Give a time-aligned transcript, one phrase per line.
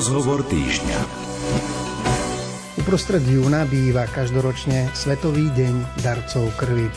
[0.00, 0.96] Rozhovor týždňa.
[2.80, 6.88] Uprostred júna býva každoročne Svetový deň darcov krvi.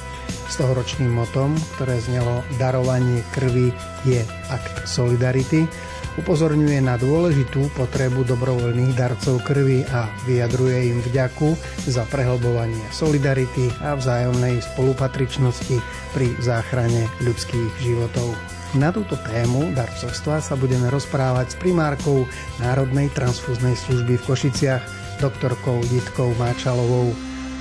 [0.48, 3.76] S tohoročným motom, ktoré znelo Darovanie krvi
[4.08, 5.68] je akt solidarity,
[6.16, 14.00] upozorňuje na dôležitú potrebu dobrovoľných darcov krvi a vyjadruje im vďaku za prehlbovanie solidarity a
[14.00, 15.76] vzájomnej spolupatričnosti
[16.16, 18.32] pri záchrane ľudských životov.
[18.74, 22.26] Na túto tému darcovstva sa budeme rozprávať s primárkou
[22.58, 24.82] Národnej transfúznej služby v Košiciach,
[25.22, 27.14] doktorkou Jitkou Máčalovou.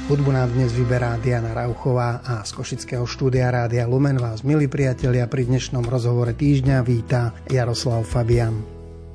[0.08, 5.28] Hudbu nám dnes vyberá Diana Rauchová a z Košického štúdia Rádia Lumen vás, milí priatelia,
[5.28, 8.64] pri dnešnom rozhovore týždňa víta Jaroslav Fabian.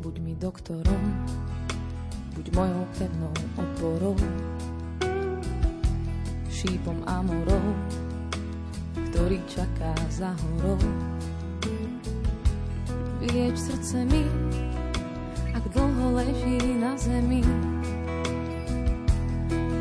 [0.06, 1.02] Buď mi doktorom,
[2.38, 4.16] buď mojou pevnou oporou,
[6.54, 7.66] šípom amorov,
[9.10, 10.78] ktorý čaká za horou
[13.18, 14.22] Lieč srdce mi,
[15.58, 17.42] ak dlho leží na zemi.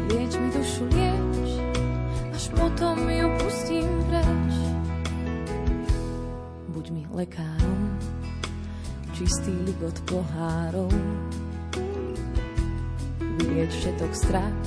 [0.08, 1.60] Lieč mi dušu, lieč,
[2.32, 4.56] až potom ju pustím preč.
[6.72, 8.00] Buď mi lekárom,
[9.12, 10.88] čistý ligot pohárov.
[13.36, 14.58] Vylieč všetok strach,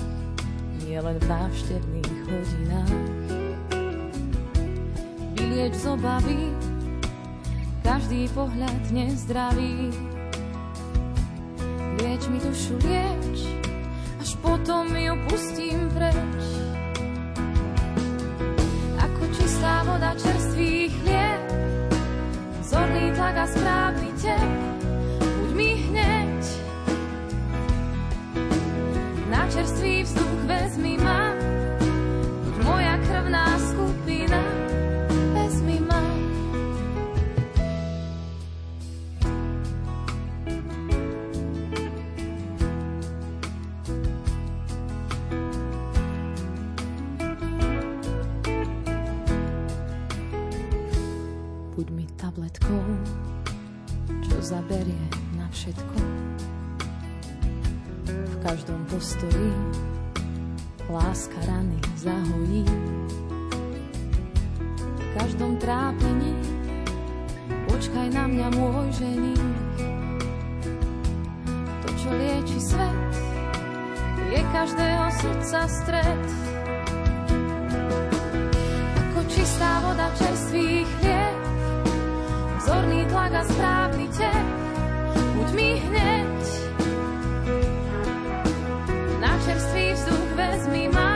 [0.85, 3.01] nie len v návštevných hodinách.
[5.33, 6.68] Vylieč z obavy,
[7.89, 9.89] každý pohľad nezdravý.
[11.97, 13.49] Lieč mi dušu, lieč,
[14.21, 16.41] až potom ju pustím preč.
[18.93, 21.41] Ako čistá voda čerstvých chlieb,
[22.61, 24.51] zorný tlak a správny tep,
[25.17, 26.41] buď mi hneď.
[29.33, 30.28] Na čerstvý vzduch
[55.69, 55.97] všetko.
[58.09, 59.53] V každom postoji
[60.89, 62.65] láska rany zahojí.
[64.97, 66.33] V každom trápení
[67.69, 69.45] počkaj na mňa môj ženík.
[71.85, 73.13] To, čo lieči svet,
[74.33, 76.25] je každého srdca stred.
[79.05, 81.37] Ako čistá voda čerstvých chlieb,
[82.57, 84.68] vzorný tlak a správny tep,
[85.55, 86.41] mi hneď.
[89.19, 89.95] Na čerstvý
[90.35, 91.08] vezmi ma,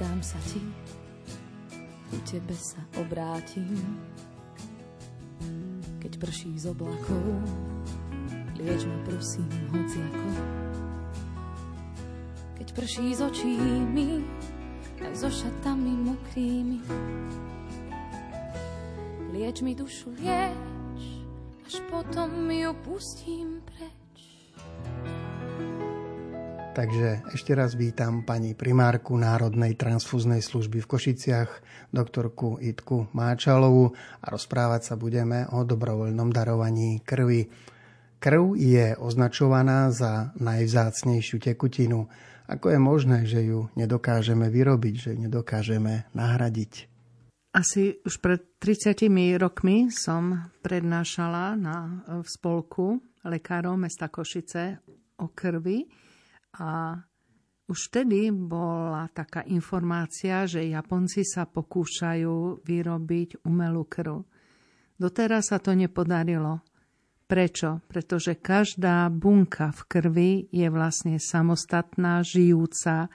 [0.00, 0.64] Odovzdám sa ti,
[2.08, 3.76] ku tebe sa obrátim.
[6.00, 7.20] Keď prší z oblakov,
[8.56, 10.28] lieč ma prosím hociako.
[12.56, 13.60] Keď prší z očí
[13.92, 14.24] mi,
[15.04, 16.80] aj so šatami mokrými,
[19.36, 21.00] Lieč mi dušu, lieč,
[21.68, 24.16] až potom ju pustím preč.
[26.80, 31.50] Takže ešte raz vítam pani primárku Národnej transfúznej služby v Košiciach,
[31.92, 33.92] doktorku Itku Máčalovú
[34.24, 37.52] a rozprávať sa budeme o dobrovoľnom darovaní krvi.
[38.16, 42.08] Krv je označovaná za najvzácnejšiu tekutinu.
[42.48, 46.88] Ako je možné, že ju nedokážeme vyrobiť, že ju nedokážeme nahradiť?
[47.60, 49.04] Asi už pred 30
[49.36, 54.80] rokmi som prednášala na, v spolku lekárov mesta Košice
[55.20, 56.08] o krvi
[56.58, 56.98] A
[57.70, 64.26] už vtedy bola taká informácia, že Japonci sa pokúšajú vyrobiť umelú krv.
[64.98, 66.66] Doteraz sa to nepodarilo.
[67.30, 67.78] Prečo?
[67.86, 73.06] Pretože každá bunka v krvi je vlastne samostatná, žijúca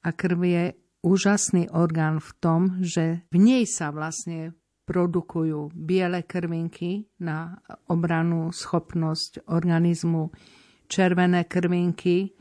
[0.00, 0.64] a krv je
[1.04, 4.56] úžasný orgán v tom, že v nej sa vlastne
[4.88, 7.60] produkujú biele krvinky na
[7.92, 10.32] obranú schopnosť organizmu,
[10.88, 12.32] červené krvinky,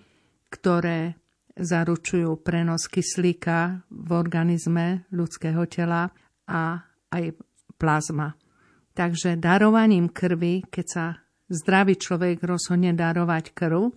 [0.50, 1.20] ktoré
[1.58, 6.14] zaručujú prenos kyslíka v organizme ľudského tela
[6.46, 7.34] a aj
[7.82, 8.38] plazma.
[8.94, 11.06] Takže darovaním krvi, keď sa
[11.50, 13.94] zdravý človek rozhodne darovať krv,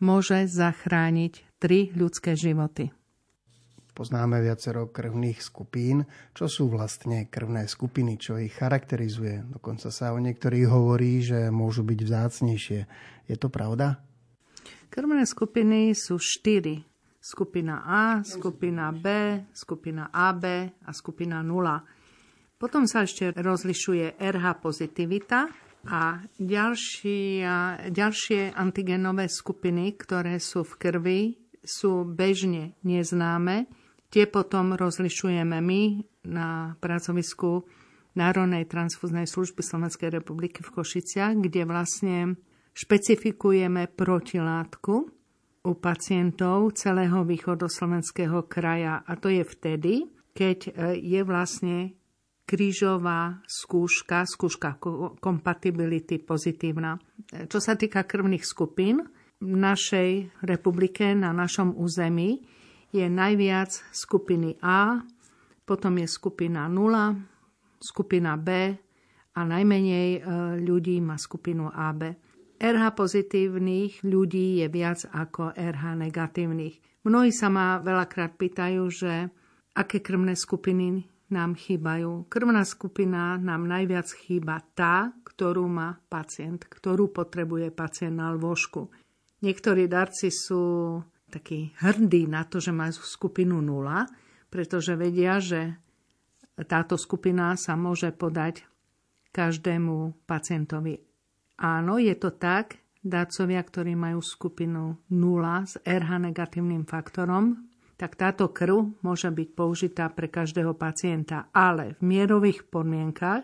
[0.00, 2.92] môže zachrániť tri ľudské životy.
[3.98, 6.06] Poznáme viacero krvných skupín.
[6.30, 9.42] Čo sú vlastne krvné skupiny, čo ich charakterizuje?
[9.58, 12.80] Dokonca sa o niektorých hovorí, že môžu byť vzácnejšie.
[13.26, 13.98] Je to pravda?
[14.88, 16.80] Krvné skupiny sú štyri.
[17.20, 20.44] Skupina A, skupina B, skupina AB
[20.80, 22.56] a skupina 0.
[22.56, 25.46] Potom sa ešte rozlišuje RH pozitivita
[25.86, 27.44] a ďalšie,
[27.92, 31.20] ďalšie antigenové skupiny, ktoré sú v krvi,
[31.62, 33.68] sú bežne neznáme.
[34.08, 35.82] Tie potom rozlišujeme my
[36.24, 37.68] na pracovisku
[38.16, 42.40] Národnej transfúznej služby Slovenskej republiky v Košiciach, kde vlastne
[42.78, 44.94] špecifikujeme protilátku
[45.66, 49.02] u pacientov celého východoslovenského kraja.
[49.02, 50.70] A to je vtedy, keď e,
[51.02, 51.98] je vlastne
[52.46, 54.78] krížová skúška, skúška
[55.20, 56.96] kompatibility pozitívna.
[57.28, 59.04] Čo sa týka krvných skupín,
[59.38, 62.42] v našej republike, na našom území
[62.90, 65.02] je najviac skupiny A,
[65.62, 67.14] potom je skupina 0,
[67.78, 68.74] skupina B
[69.36, 70.20] a najmenej e,
[70.64, 72.27] ľudí má skupinu AB.
[72.58, 76.82] RH pozitívnych ľudí je viac ako RH negatívnych.
[77.06, 79.30] Mnohí sa ma veľakrát pýtajú, že
[79.78, 82.26] aké krvné skupiny nám chýbajú.
[82.26, 88.90] Krvná skupina nám najviac chýba tá, ktorú má pacient, ktorú potrebuje pacient na lôžku.
[89.38, 90.98] Niektorí darci sú
[91.30, 94.08] takí hrdí na to, že majú skupinu 0,
[94.50, 95.78] pretože vedia, že
[96.66, 98.66] táto skupina sa môže podať
[99.30, 101.07] každému pacientovi.
[101.58, 107.66] Áno, je to tak, darcovia, ktorí majú skupinu 0 s RH negatívnym faktorom,
[107.98, 113.42] tak táto krv môže byť použitá pre každého pacienta, ale v mierových podmienkach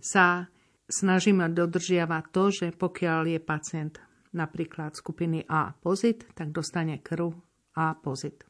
[0.00, 0.48] sa
[0.88, 3.94] snažíme dodržiavať to, že pokiaľ je pacient
[4.32, 7.36] napríklad skupiny A pozit, tak dostane krv
[7.76, 8.48] A pozit.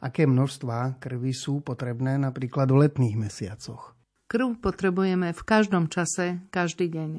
[0.00, 3.92] Aké množstva krvi sú potrebné napríklad v letných mesiacoch?
[4.24, 7.10] Krv potrebujeme v každom čase, každý deň.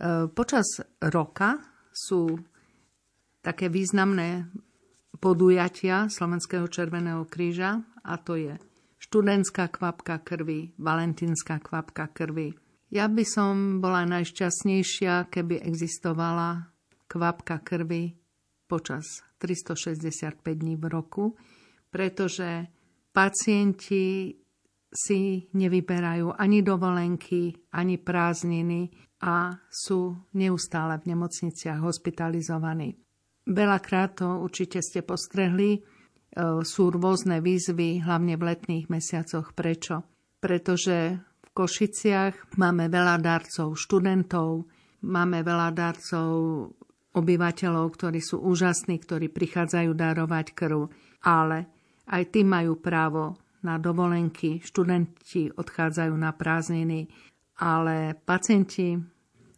[0.00, 1.60] E, počas roka
[1.92, 2.40] sú
[3.44, 4.48] také významné
[5.20, 8.56] podujatia Slovenského červeného kríža a to je
[8.96, 12.56] študentská kvapka krvi, valentínska kvapka krvi.
[12.88, 16.72] Ja by som bola najšťastnejšia, keby existovala
[17.06, 18.16] kvapka krvi
[18.66, 21.24] počas 365 dní v roku,
[21.92, 22.66] pretože
[23.12, 24.34] pacienti
[24.90, 25.20] si
[25.54, 32.96] nevyberajú ani dovolenky, ani prázdniny a sú neustále v nemocniciach hospitalizovaní.
[33.44, 35.80] Veľakrát to určite ste postrehli, e,
[36.64, 39.52] sú rôzne výzvy, hlavne v letných mesiacoch.
[39.52, 40.04] Prečo?
[40.40, 44.64] Pretože v Košiciach máme veľa darcov študentov,
[45.04, 46.28] máme veľa darcov
[47.10, 50.86] obyvateľov, ktorí sú úžasní, ktorí prichádzajú darovať krv,
[51.26, 51.66] ale
[52.06, 57.12] aj tí majú právo na dovolenky, študenti odchádzajú na prázdniny,
[57.60, 58.96] ale pacienti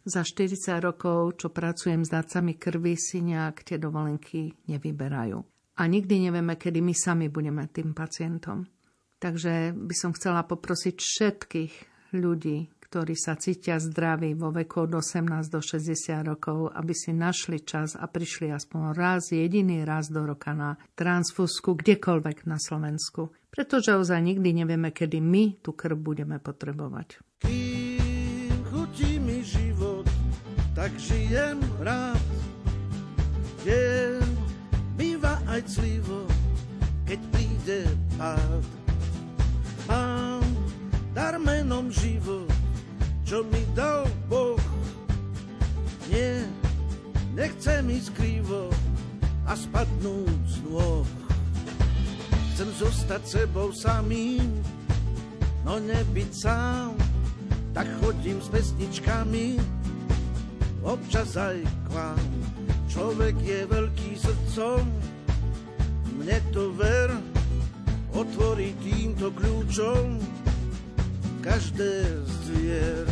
[0.03, 5.39] za 40 rokov, čo pracujem s dárcami krvi, si nejak tie dovolenky nevyberajú.
[5.79, 8.67] A nikdy nevieme, kedy my sami budeme tým pacientom.
[9.23, 11.75] Takže by som chcela poprosiť všetkých
[12.19, 17.63] ľudí, ktorí sa cítia zdraví vo veku od 18 do 60 rokov, aby si našli
[17.63, 23.33] čas a prišli aspoň raz, jediný raz do roka na transfúzku kdekoľvek na Slovensku.
[23.49, 27.23] Pretože ozaj nikdy nevieme, kedy my tú krv budeme potrebovať.
[27.47, 27.92] Kým
[28.73, 30.09] chutí mi život,
[30.73, 32.25] tak žijem rád.
[33.61, 34.25] Viem,
[34.97, 36.25] býva aj clivo,
[37.05, 37.81] keď príde
[38.17, 38.65] pád.
[39.87, 40.43] Mám
[41.13, 42.49] dar menom život,
[43.29, 44.59] čo mi dal Boh.
[46.09, 46.49] Nie,
[47.37, 48.73] nechcem ísť krivo
[49.45, 51.05] a spadnúť z nôh.
[52.53, 54.49] Chcem zostať sebou samým,
[55.65, 57.12] no nebyť sám,
[57.73, 59.57] tak chodím s pesničkami,
[60.85, 62.25] občas aj k vám.
[62.93, 64.85] Človek je veľký srdcom,
[66.23, 67.11] Mne to ver,
[68.15, 70.23] otvorí týmto kľúčom
[71.43, 73.05] každé z dvier.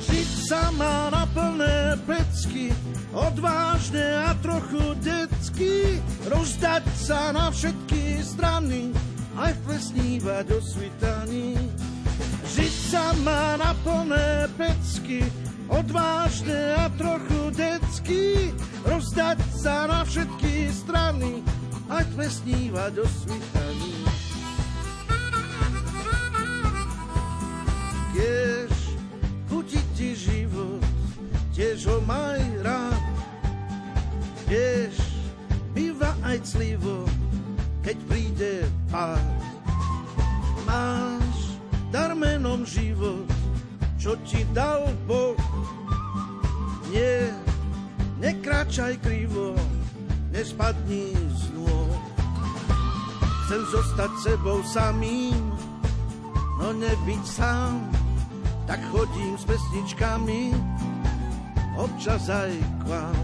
[0.00, 2.72] Žiť sa má na plné pecky,
[3.12, 6.00] odvážne a trochu detsky,
[6.32, 8.88] rozdať sa na všetky strany,
[9.36, 11.60] aj plesnívať o svitaní.
[12.54, 15.26] Žiť sa má na plné pecky,
[15.66, 18.54] odvážne a trochu detsky,
[18.86, 21.42] rozdať sa na všetky strany,
[21.90, 23.98] aj plesnívať o svitaní.
[28.14, 28.70] Tiež
[29.50, 30.86] chutí ti život,
[31.58, 33.02] tiež ho maj rád,
[34.46, 34.94] tiež
[35.74, 37.02] býva aj clivo,
[37.82, 38.54] keď príde
[38.94, 39.42] pád.
[40.70, 41.23] Máš
[41.94, 43.22] dar menom život,
[43.94, 45.38] čo ti dal Boh.
[46.90, 47.30] Nie,
[48.18, 49.54] nekračaj krivo,
[50.34, 51.94] nespadni z nôh.
[53.46, 55.38] Chcem zostať sebou samým,
[56.58, 57.78] no nebyť sám,
[58.66, 60.50] tak chodím s pesničkami,
[61.78, 63.22] občas aj k vám.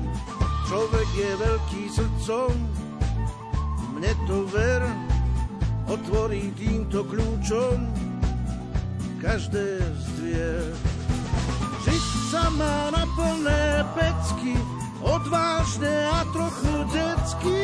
[0.70, 2.54] Človek je veľký srdcom,
[3.98, 4.82] mne to ver,
[5.90, 7.99] otvorí týmto kľúčom
[9.20, 10.64] každé z dvier.
[11.84, 14.56] Žiť sa má na plné pecky,
[15.04, 17.60] odvážne a trochu detsky,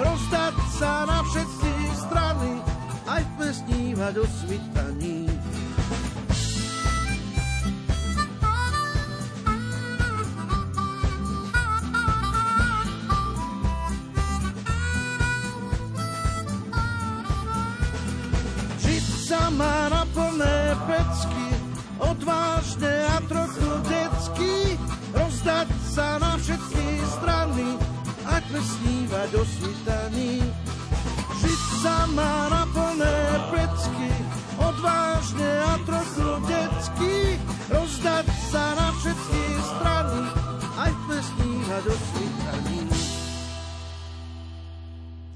[0.00, 1.72] rozdať sa na všetky
[2.08, 2.52] strany,
[3.04, 5.28] aj pesnívať o svitaní.
[5.28, 5.33] má
[21.98, 24.54] odvážne a trochu detsky,
[25.14, 26.86] rozdať sa na všetky
[27.18, 27.68] strany,
[28.26, 30.42] ať snívať o svitaní.
[31.44, 33.16] Žiť sa má na plné
[33.52, 34.10] pecky,
[34.58, 37.14] odvážne a trochu detsky,
[37.68, 39.42] rozdať sa na všetky
[39.76, 40.20] strany,
[40.80, 42.80] ať snívať o svitaní.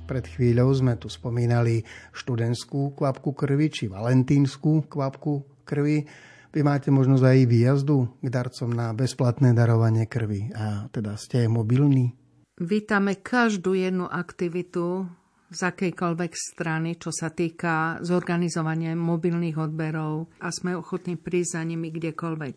[0.09, 1.85] Pred chvíľou sme tu spomínali
[2.17, 6.09] študentskú kvapku krvi či valentínsku kvapku krvi.
[6.49, 12.17] Vy máte možnosť aj výjazdu k darcom na bezplatné darovanie krvi a teda ste mobilní?
[12.59, 15.07] Vítame každú jednu aktivitu
[15.49, 21.89] z akejkoľvek strany, čo sa týka zorganizovania mobilných odberov a sme ochotní prísť za nimi
[21.89, 22.57] kdekoľvek.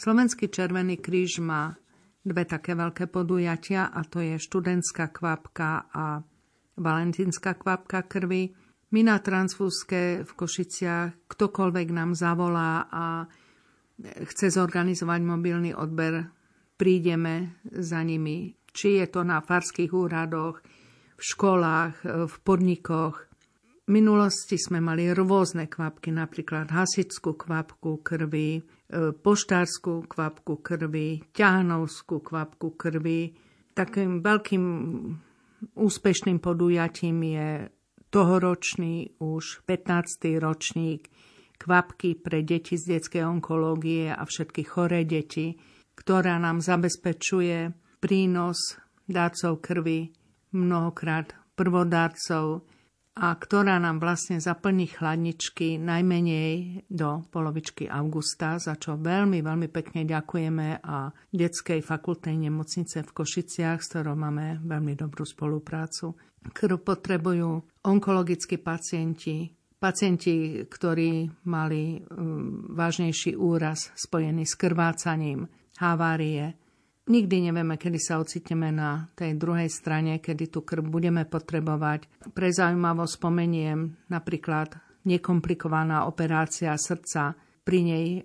[0.00, 1.76] Slovenský Červený kríž má
[2.24, 6.24] dve také veľké podujatia a to je študentská kvapka a
[6.80, 8.56] valentínska kvapka krvi.
[8.90, 13.22] My na transfúzke v Košiciach, ktokoľvek nám zavolá a
[14.02, 16.26] chce zorganizovať mobilný odber,
[16.74, 18.50] prídeme za nimi.
[18.74, 20.58] Či je to na farských úradoch,
[21.14, 21.94] v školách,
[22.26, 23.30] v podnikoch.
[23.86, 28.62] V minulosti sme mali rôzne kvapky, napríklad hasičskú kvapku krvi,
[29.22, 33.34] poštárskú kvapku krvi, ťahanovskú kvapku krvi.
[33.70, 34.64] Takým veľkým
[35.60, 37.48] Úspešným podujatím je
[38.10, 40.42] tohoročný už 15.
[40.42, 41.06] ročník
[41.56, 45.54] kvapky pre deti z detskej onkológie a všetky choré deti,
[45.94, 47.70] ktorá nám zabezpečuje
[48.02, 50.10] prínos dárcov krvi,
[50.50, 52.66] mnohokrát prvodárcov
[53.20, 60.08] a ktorá nám vlastne zaplní chladničky najmenej do polovičky augusta, za čo veľmi, veľmi pekne
[60.08, 66.16] ďakujeme a detskej fakultnej nemocnice v Košiciach, s ktorou máme veľmi dobrú spoluprácu.
[66.40, 75.44] Krv potrebujú onkologickí pacienti, pacienti, ktorí mali um, vážnejší úraz spojený s krvácaním,
[75.76, 76.56] havárie,
[77.10, 82.06] Nikdy nevieme, kedy sa ocitneme na tej druhej strane, kedy tú krv budeme potrebovať.
[82.30, 84.78] Pre zaujímavosť spomeniem napríklad
[85.10, 87.34] nekomplikovaná operácia srdca.
[87.66, 88.20] Pri nej e,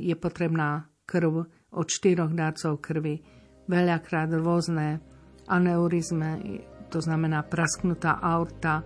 [0.00, 1.44] je potrebná krv
[1.76, 3.20] od štyroch dárcov krvi.
[3.68, 5.04] Veľakrát rôzne
[5.52, 6.40] aneurizme,
[6.88, 8.80] to znamená prasknutá aorta.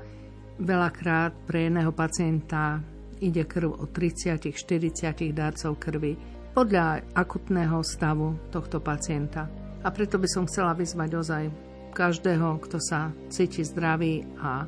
[0.58, 2.82] Veľakrát pre jedného pacienta
[3.22, 9.44] ide krv od 30-40 dárcov krvi podľa akutného stavu tohto pacienta.
[9.84, 11.44] A preto by som chcela vyzvať ozaj
[11.92, 14.64] každého, kto sa cíti zdravý a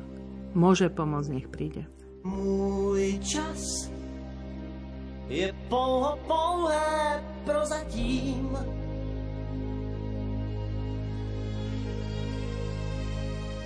[0.53, 1.89] môže pomôcť, nech príde.
[2.21, 3.89] Môj čas
[5.25, 8.53] je pouho pouhé prozatím.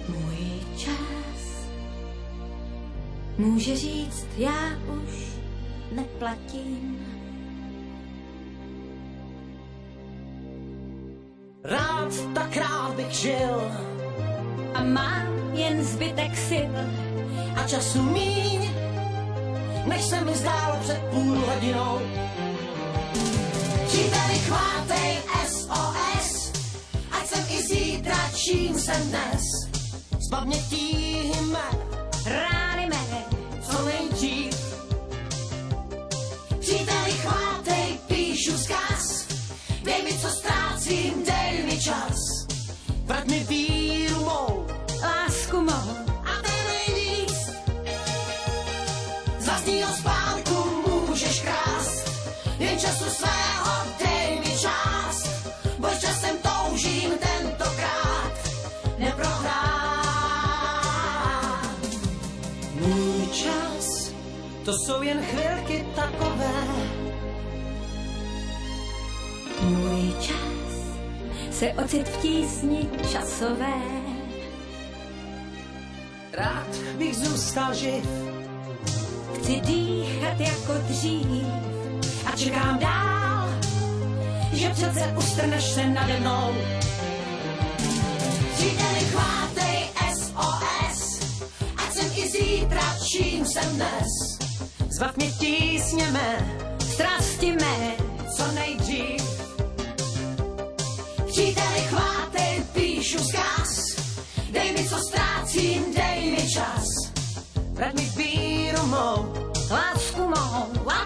[0.07, 0.39] Můj
[0.79, 1.39] čas
[3.35, 5.11] může říct, já už
[5.91, 7.12] neplatím.
[12.55, 13.71] Rád bych žil
[14.73, 16.75] a mám jen zbytek sil
[17.55, 18.69] a času míň,
[19.85, 21.99] než se mi zdálo před půl hodinou.
[23.87, 25.17] Příteli, chvátej
[25.47, 26.51] SOS,
[27.11, 29.43] ať jsem i zítra, čím jsem dnes.
[30.19, 31.65] Zbav mě tíhme,
[32.25, 33.23] rány mé,
[33.61, 34.55] co nejdřív.
[36.59, 39.27] Příteli, chvátej, píšu zkaz,
[39.83, 41.22] dej mi, co ztrácím,
[41.83, 42.47] čas.
[43.03, 44.63] Vrať mi víru mou,
[45.03, 45.91] lásku mou,
[46.23, 47.35] a ten nejvíc.
[49.39, 50.55] Z vlastního spánku
[50.87, 52.07] můžeš krást,
[52.59, 55.15] jen času svého dej mi čas.
[55.77, 58.33] Bož časem toužím tentokrát
[58.97, 59.83] neprohrát.
[62.79, 64.11] Můj čas,
[64.65, 66.63] to jsou jen chvilky takové,
[69.61, 70.62] můj čas
[71.51, 73.81] se ocit v tísni časové.
[76.33, 78.05] rád bych zůstal živ
[79.43, 81.47] Chci dýchat jako dřív
[82.25, 83.49] a čekám dál,
[84.53, 86.55] že přece ustrneš se nade mnou.
[88.53, 91.19] Příteli, chvátej SOS,
[91.77, 94.07] ať jsem i zítra, čím jsem dnes.
[94.89, 96.57] Zbav mě tísněme,
[96.93, 97.91] strasti mé,
[98.37, 99.22] co nejdřív.
[101.73, 103.69] Příteli, chvátej, píšu zkaz,
[104.49, 106.85] dej mi, co ztrácím, dej mi čas.
[107.73, 109.33] Vrať mi víru mou,
[109.71, 111.05] lásku mou, a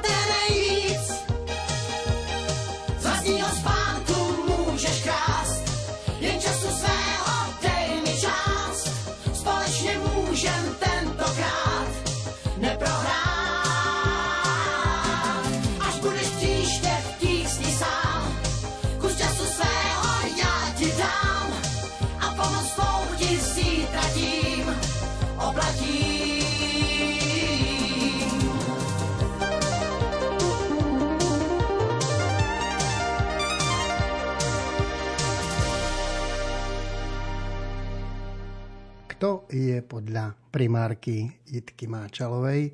[39.17, 42.69] Kto je podľa primárky Jitky Máčalovej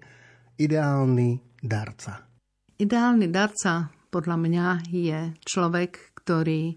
[0.60, 2.20] ideálny darca?
[2.76, 6.76] Ideálny darca podľa mňa je človek, ktorý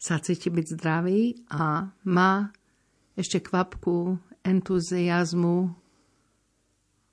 [0.00, 2.48] sa cíti byť zdravý a má
[3.12, 5.56] ešte kvapku entuziasmu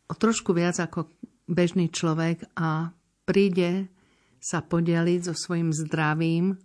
[0.08, 1.12] o trošku viac ako
[1.44, 2.96] bežný človek a
[3.28, 3.92] príde
[4.40, 6.56] sa podeliť so svojím zdravím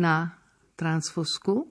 [0.00, 0.32] na
[0.80, 1.68] transfusku,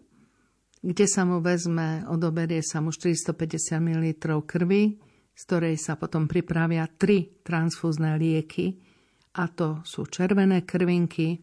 [0.80, 3.36] kde sa mu vezme, odoberie sa mu 450
[3.84, 4.06] ml
[4.48, 4.96] krvi,
[5.36, 8.80] z ktorej sa potom pripravia tri transfúzne lieky,
[9.40, 11.40] a to sú červené krvinky,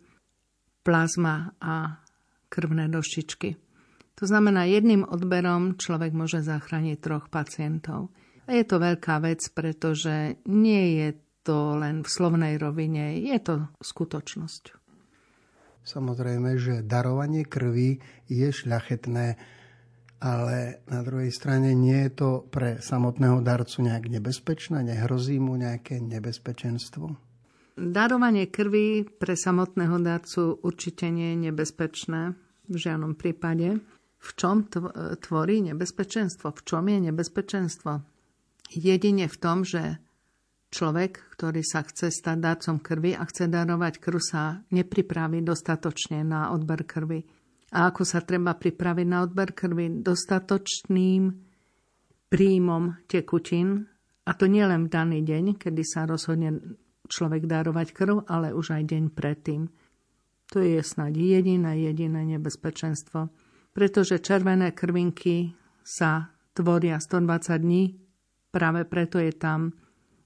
[0.82, 2.02] plazma a
[2.50, 3.56] krvné doštičky.
[4.16, 8.10] To znamená, jedným odberom človek môže zachrániť troch pacientov.
[8.48, 11.08] A je to veľká vec, pretože nie je
[11.44, 14.85] to len v slovnej rovine, je to skutočnosť.
[15.86, 19.38] Samozrejme, že darovanie krvi je šľachetné,
[20.18, 26.02] ale na druhej strane nie je to pre samotného darcu nejak nebezpečné, nehrozí mu nejaké
[26.02, 27.14] nebezpečenstvo.
[27.76, 32.34] Darovanie krvi pre samotného darcu určite nie je nebezpečné
[32.66, 33.78] v žiadnom prípade.
[34.16, 34.66] V čom
[35.22, 36.50] tvorí nebezpečenstvo?
[36.50, 38.02] V čom je nebezpečenstvo?
[38.74, 40.02] Jedine v tom, že
[40.76, 46.52] človek, ktorý sa chce stať darcom krvi a chce darovať krv, sa nepripraví dostatočne na
[46.52, 47.24] odber krvi.
[47.72, 50.04] A ako sa treba pripraviť na odber krvi?
[50.04, 51.22] Dostatočným
[52.28, 53.88] príjmom tekutín,
[54.26, 56.76] a to nie len v daný deň, kedy sa rozhodne
[57.08, 59.70] človek darovať krv, ale už aj deň predtým.
[60.54, 63.30] To je snáď jediné, jediné nebezpečenstvo,
[63.74, 67.82] pretože červené krvinky sa tvoria 120 dní,
[68.50, 69.74] práve preto je tam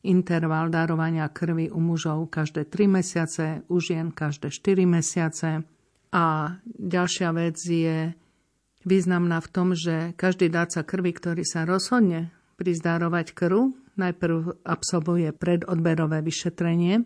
[0.02, 5.64] interval darovania krvi u mužov každé 3 mesiace, u žien každé 4 mesiace.
[6.10, 6.24] A
[6.66, 8.12] ďalšia vec je
[8.84, 16.24] významná v tom, že každý dáca krvi, ktorý sa rozhodne prizdárovať krv, najprv absolvuje predodberové
[16.24, 17.04] vyšetrenie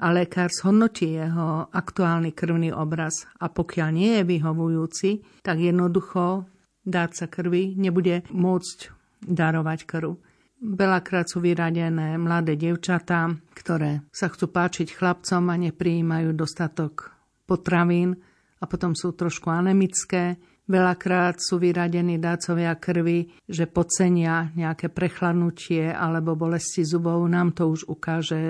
[0.00, 6.44] a lekár zhodnotí jeho aktuálny krvný obraz a pokiaľ nie je vyhovujúci, tak jednoducho
[6.84, 8.78] dáca krvi nebude môcť
[9.24, 10.20] darovať krv.
[10.64, 17.12] Veľakrát sú vyradené mladé devčatá, ktoré sa chcú páčiť chlapcom a neprijímajú dostatok
[17.44, 18.16] potravín
[18.56, 20.40] a potom sú trošku anemické.
[20.64, 27.20] Veľakrát sú vyradení dácovia krvi, že podcenia nejaké prechladnutie alebo bolesti zubov.
[27.28, 28.40] Nám to už ukáže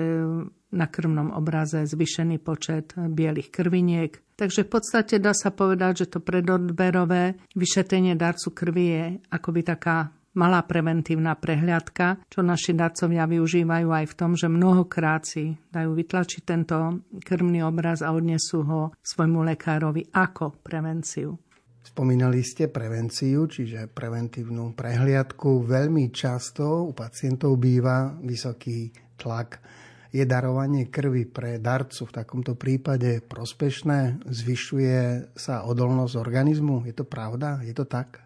[0.71, 4.15] na krvnom obraze zvyšený počet bielých krviniek.
[4.39, 9.03] Takže v podstate dá sa povedať, že to predodberové vyšetrenie darcu krvi je
[9.35, 15.55] akoby taká malá preventívna prehliadka, čo naši darcovia využívajú aj v tom, že mnohokrát si
[15.71, 21.39] dajú vytlačiť tento krvný obraz a odnesú ho svojmu lekárovi ako prevenciu.
[21.85, 25.63] Spomínali ste prevenciu, čiže preventívnu prehliadku.
[25.63, 29.61] Veľmi často u pacientov býva vysoký tlak.
[30.09, 34.25] Je darovanie krvi pre darcu v takomto prípade prospešné?
[34.25, 36.89] Zvyšuje sa odolnosť organizmu?
[36.89, 37.61] Je to pravda?
[37.61, 38.24] Je to tak?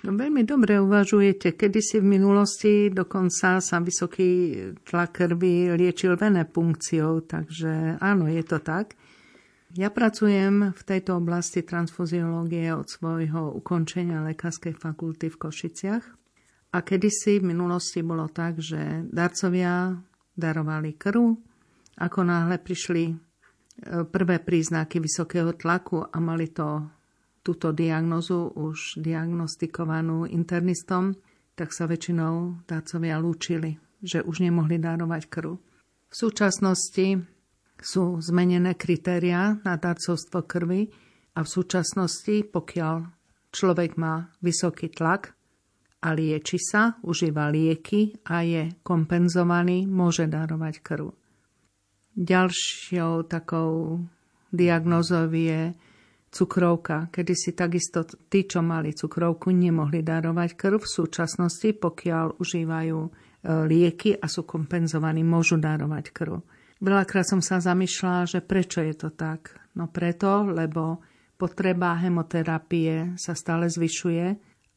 [0.00, 1.60] No, veľmi dobre uvažujete.
[1.60, 8.64] Kedy si v minulosti dokonca sa vysoký tlak krvi liečil venepunkciou, takže áno, je to
[8.64, 8.96] tak.
[9.76, 16.04] Ja pracujem v tejto oblasti transfuziológie od svojho ukončenia lekárskej fakulty v Košiciach.
[16.74, 19.94] A kedysi v minulosti bolo tak, že darcovia
[20.34, 21.22] darovali krv.
[22.00, 23.14] Ako náhle prišli e,
[24.08, 26.88] prvé príznaky vysokého tlaku a mali to,
[27.40, 31.16] túto diagnozu už diagnostikovanú internistom,
[31.56, 35.56] tak sa väčšinou darcovia lúčili, že už nemohli darovať krv.
[36.10, 37.20] V súčasnosti
[37.80, 40.88] sú zmenené kritéria na darcovstvo krvi
[41.36, 42.96] a v súčasnosti, pokiaľ
[43.52, 45.36] človek má vysoký tlak,
[46.00, 51.12] a lieči sa, užíva lieky a je kompenzovaný, môže darovať krv.
[52.16, 54.00] Ďalšou takou
[54.48, 55.76] diagnozou je
[56.30, 60.78] cukrovka, kedy si takisto tí, čo mali cukrovku, nemohli darovať krv.
[60.78, 63.10] V súčasnosti, pokiaľ užívajú e,
[63.66, 66.38] lieky a sú kompenzovaní, môžu darovať krv.
[66.80, 69.52] Veľakrát som sa zamýšľala, že prečo je to tak.
[69.76, 71.02] No preto, lebo
[71.36, 74.26] potreba hemoterapie sa stále zvyšuje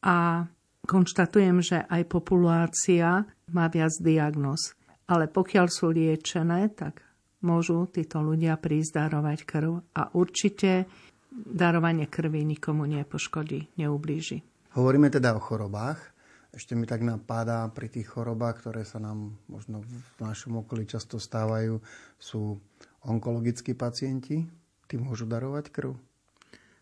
[0.04, 0.44] a
[0.84, 3.24] konštatujem, že aj populácia
[3.56, 4.76] má viac diagnóz.
[5.08, 7.04] Ale pokiaľ sú liečené, tak
[7.44, 10.88] môžu títo ľudia prísť darovať krv a určite
[11.34, 14.46] darovanie krvi nikomu nepoškodí, neublíži.
[14.78, 16.14] Hovoríme teda o chorobách.
[16.54, 21.18] Ešte mi tak napadá pri tých chorobách, ktoré sa nám možno v našom okolí často
[21.18, 21.82] stávajú,
[22.22, 22.62] sú
[23.10, 24.46] onkologickí pacienti.
[24.86, 25.98] Tí môžu darovať krv?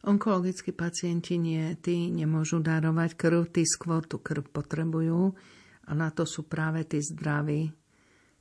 [0.04, 5.32] Onkologickí pacienti nie, tí nemôžu darovať krv, tí skôr tú krv potrebujú
[5.88, 7.72] a na to sú práve tí zdraví,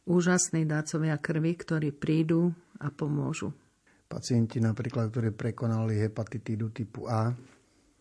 [0.08, 3.52] úžasní dácovia krvi, ktorí prídu a pomôžu.
[4.10, 7.30] Pacienti napríklad, ktorí prekonali hepatitídu typu A.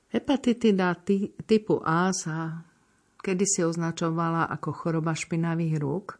[0.09, 0.97] Hepatitida
[1.45, 2.65] typu A sa
[3.21, 6.17] kedysi označovala ako choroba špinavých rúk,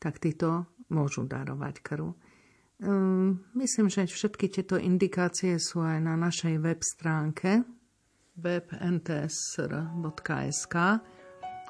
[0.00, 2.16] tak títo môžu darovať krv.
[2.80, 7.60] Ehm, myslím, že všetky tieto indikácie sú aj na našej web stránke
[8.40, 9.44] webntsr.sk.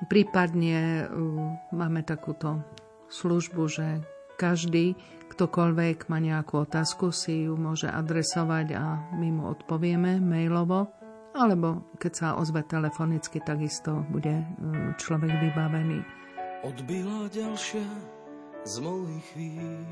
[0.07, 2.63] Prípadne ehm, máme takúto
[3.11, 4.95] službu, že každý,
[5.37, 10.89] ktokoľvek má nejakú otázku, si ju môže adresovať a my mu odpovieme mailovo,
[11.37, 16.01] alebo keď sa ozve telefonicky, takisto bude ehm, človek vybavený.
[16.65, 17.85] Odbila ďalšia
[18.65, 19.85] z mojich chvíľ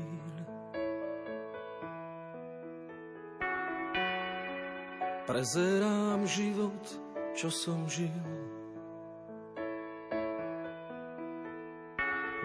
[5.25, 6.85] Prezerám život,
[7.33, 8.13] čo som žil.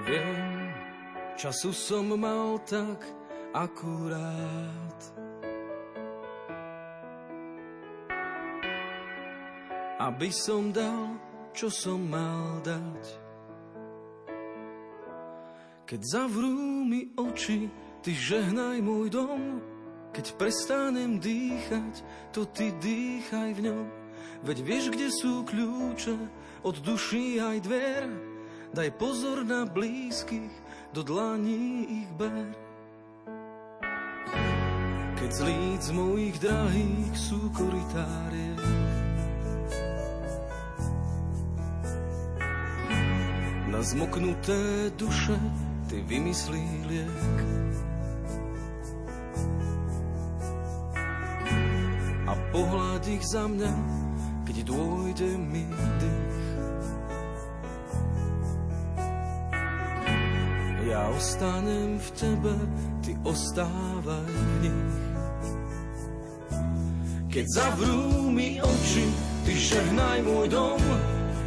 [0.09, 0.70] Viem,
[1.41, 3.01] času som mal tak
[3.57, 5.01] akurát.
[9.97, 11.17] Aby som dal,
[11.57, 13.05] čo som mal dať.
[15.89, 17.73] Keď zavrú mi oči,
[18.05, 19.65] ty žehnaj môj dom,
[20.13, 22.05] keď prestanem dýchať,
[22.37, 23.87] to ty dýchaj v ňom.
[24.45, 26.17] Veď vieš, kde sú kľúče
[26.69, 28.05] od duší aj dver.
[28.71, 30.60] Daj pozor na blízkych,
[30.93, 32.55] do dlaní ich ber.
[35.21, 35.31] Keď
[35.81, 38.55] z mojich drahých sú koritárie,
[43.71, 45.39] na zmoknuté duše
[45.87, 47.39] ty vymyslí liek.
[52.51, 53.73] pohľad ich za mňa,
[54.47, 56.30] keď dôjde mi dých.
[61.01, 62.53] Ja ostanem v tebe,
[63.01, 64.97] ty ostávaj v nich.
[67.33, 69.09] Keď zavrú mi oči,
[69.49, 70.83] ty žehnaj môj dom.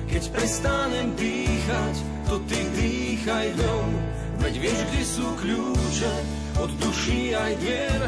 [0.09, 3.93] Keď prestanem dýchať, to ty dýchaj dom.
[4.41, 6.13] Veď vieš, kde sú kľúče
[6.57, 8.01] od duší aj dvier.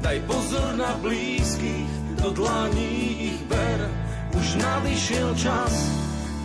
[0.00, 3.92] Daj pozor na blízkych, do dlaní ich ber.
[4.32, 5.84] Už nadišiel čas,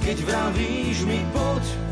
[0.04, 1.83] keď vravíš mi poď,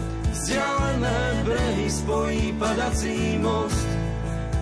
[0.52, 3.88] vzdialené brehy spojí padací most.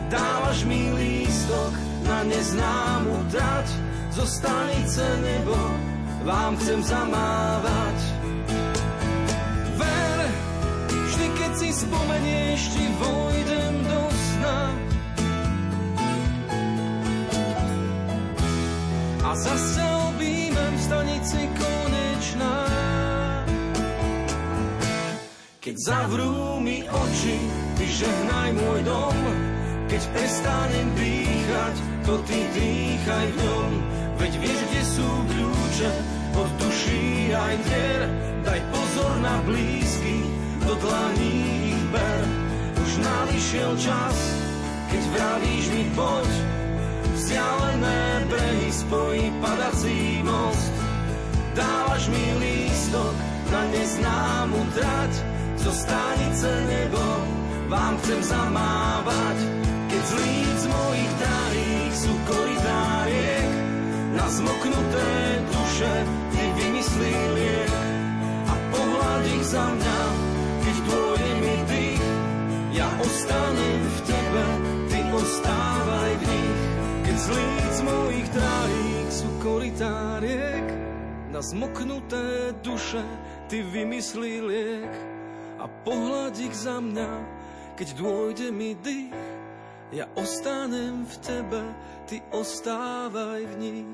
[0.09, 1.73] Dávaš mi lístok
[2.05, 3.67] na neznámu trať,
[4.13, 5.57] zo stanice nebo
[6.25, 7.97] vám chcem zamávať.
[11.69, 14.59] spomenieš, ti vojdem do sna.
[19.23, 22.68] A zase objímem v stanici konečná.
[25.69, 27.37] Keď zavrú mi oči,
[27.77, 29.13] ty žehnaj môj dom,
[29.85, 31.75] keď prestanem dýchať,
[32.09, 33.71] to ty dýchaj v ňom.
[34.17, 35.91] Veď vieš, kde sú kľúče
[36.41, 38.01] od duší aj dier.
[38.49, 40.25] Daj pozor na blízky,
[40.65, 41.37] do dlaní
[41.77, 42.19] ich ber.
[42.73, 44.17] Už nališiel čas,
[44.89, 46.29] keď vravíš mi poď.
[47.13, 50.73] Vzdialené brehy spojí padací most.
[51.53, 53.13] Dávaš mi lístok
[53.53, 55.13] na neznámu trať,
[55.59, 57.03] zo stanice nebo
[57.67, 59.37] vám chcem zamávať.
[59.89, 63.49] Keď z líc mojich drahých sú koridáriek,
[64.15, 65.07] na zmoknuté
[65.51, 65.93] duše
[66.31, 67.73] ty vymyslí liek
[68.47, 69.99] a pohľad ich za mňa,
[70.63, 72.05] keď dôjde mi dých,
[72.79, 74.45] ja ostanem v tebe,
[74.87, 76.61] ty ostávaj v nich.
[77.09, 80.65] Keď z líc mojich drahých sú koritáriek,
[81.29, 83.03] na zmoknuté duše
[83.49, 85.18] ty vymyslí liek
[85.59, 87.11] a pohľad ich za mňa,
[87.75, 89.11] keď dôjde mi dých,
[89.91, 91.61] ja ostanem v tebe,
[92.07, 93.91] ty ostávaj v nich.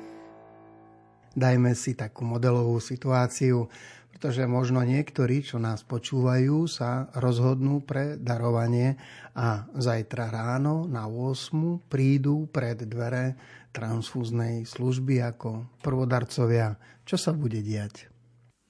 [1.36, 3.68] Dajme si takú modelovú situáciu,
[4.16, 8.96] pretože možno niektorí, čo nás počúvajú, sa rozhodnú pre darovanie
[9.36, 13.36] a zajtra ráno na 8 prídu pred dvere
[13.76, 16.80] transfúznej služby ako prvodarcovia.
[17.04, 18.15] Čo sa bude diať?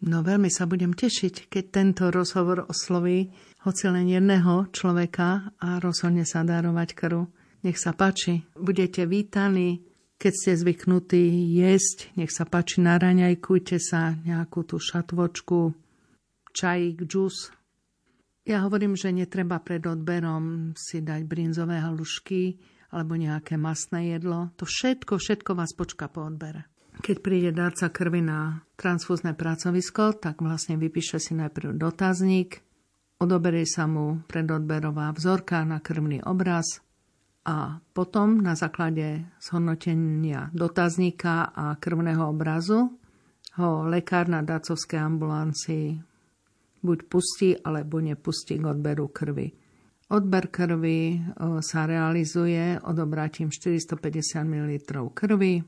[0.03, 3.31] No veľmi sa budem tešiť, keď tento rozhovor osloví
[3.63, 7.25] hoci len jedného človeka a rozhodne sa darovať krv.
[7.65, 9.81] Nech sa páči, budete vítaní,
[10.21, 15.73] keď ste zvyknutí jesť, nech sa páči, naraňajkujte sa nejakú tú šatvočku,
[16.53, 17.49] čajík, džus.
[18.45, 22.62] Ja hovorím, že netreba pred odberom si dať brinzové halušky
[22.93, 24.53] alebo nejaké masné jedlo.
[24.62, 26.74] To všetko, všetko vás počka po odbere.
[27.01, 32.63] Keď príde darca krvi na transfúzne pracovisko, tak vlastne vypíše si najprv dotazník,
[33.19, 36.86] odoberie sa mu predodberová vzorka na krvný obraz
[37.45, 42.97] a potom na základe zhodnotenia dotazníka a krvného obrazu
[43.55, 45.88] ho lekár na dacovskej ambulancii
[46.86, 49.49] buď pustí, alebo nepustí k odberu krvi.
[50.13, 51.19] Odber krvi e,
[51.65, 54.73] sa realizuje odobratím 450 ml
[55.10, 55.65] krvi.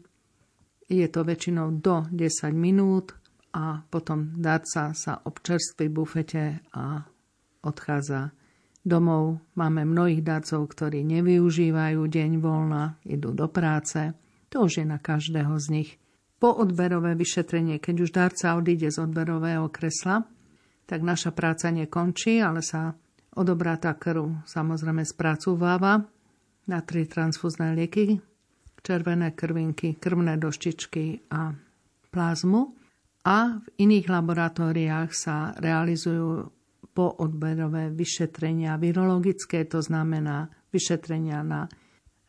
[0.88, 3.12] Je to väčšinou do 10 minút
[3.52, 7.04] a potom dáca sa občerství bufete a
[7.68, 8.32] odchádza
[8.88, 9.44] domov.
[9.60, 14.16] Máme mnohých darcov, ktorí nevyužívajú deň voľna, idú do práce.
[14.56, 15.90] To už je na každého z nich.
[16.40, 20.24] Po odberové vyšetrenie, keď už darca odíde z odberového kresla,
[20.88, 22.96] tak naša práca nekončí, ale sa
[23.36, 26.08] odobratá krv samozrejme spracúváva
[26.64, 28.24] na tri transfúzne lieky,
[28.88, 31.52] červené krvinky, krvné doštičky a
[32.08, 32.72] plazmu.
[33.28, 36.48] A v iných laboratóriách sa realizujú
[36.96, 41.68] poodberové vyšetrenia virologické, to znamená vyšetrenia na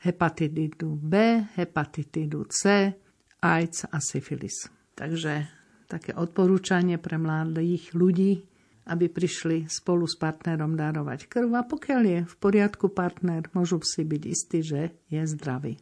[0.03, 2.91] hepatitidu B, hepatitidu C,
[3.39, 4.67] AIDS a syfilis.
[4.99, 5.47] Takže
[5.87, 8.43] také odporúčanie pre mladých ľudí,
[8.91, 14.03] aby prišli spolu s partnerom darovať krv a pokiaľ je v poriadku partner, môžu si
[14.03, 15.79] byť istí, že je zdravý.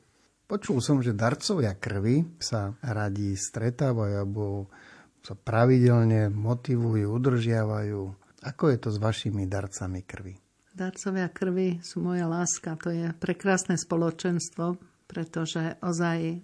[0.47, 4.71] Počul som, že darcovia krvi sa radi stretávajú alebo
[5.27, 10.39] sa pravidelne motivujú, udržiavajú ako je to s vašimi darcami krvi?
[10.71, 12.79] Darcovia krvi sú moja láska.
[12.85, 14.79] To je prekrásne spoločenstvo,
[15.11, 16.39] pretože ozaj